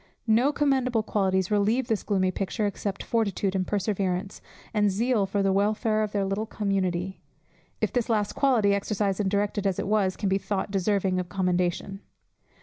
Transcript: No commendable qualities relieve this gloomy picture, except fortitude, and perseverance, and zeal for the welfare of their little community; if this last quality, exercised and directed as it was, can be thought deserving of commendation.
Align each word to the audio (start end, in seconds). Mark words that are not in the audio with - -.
No 0.25 0.51
commendable 0.51 1.03
qualities 1.03 1.51
relieve 1.51 1.87
this 1.87 2.01
gloomy 2.01 2.31
picture, 2.31 2.65
except 2.65 3.03
fortitude, 3.03 3.53
and 3.53 3.67
perseverance, 3.67 4.41
and 4.73 4.89
zeal 4.89 5.27
for 5.27 5.43
the 5.43 5.53
welfare 5.53 6.01
of 6.01 6.11
their 6.11 6.25
little 6.25 6.47
community; 6.47 7.21
if 7.81 7.93
this 7.93 8.09
last 8.09 8.33
quality, 8.33 8.73
exercised 8.73 9.19
and 9.19 9.29
directed 9.29 9.67
as 9.67 9.77
it 9.77 9.85
was, 9.87 10.17
can 10.17 10.27
be 10.27 10.39
thought 10.39 10.71
deserving 10.71 11.19
of 11.19 11.29
commendation. 11.29 11.99